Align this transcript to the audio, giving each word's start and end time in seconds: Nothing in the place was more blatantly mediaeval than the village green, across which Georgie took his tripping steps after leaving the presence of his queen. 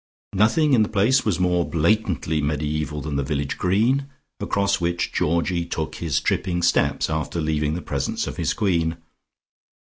Nothing 0.33 0.73
in 0.73 0.81
the 0.81 0.89
place 0.89 1.23
was 1.23 1.39
more 1.39 1.63
blatantly 1.63 2.41
mediaeval 2.41 3.01
than 3.01 3.17
the 3.17 3.23
village 3.23 3.59
green, 3.59 4.07
across 4.39 4.81
which 4.81 5.11
Georgie 5.13 5.63
took 5.63 5.93
his 5.97 6.19
tripping 6.19 6.63
steps 6.63 7.07
after 7.07 7.39
leaving 7.39 7.75
the 7.75 7.83
presence 7.83 8.25
of 8.25 8.37
his 8.37 8.51
queen. 8.55 8.97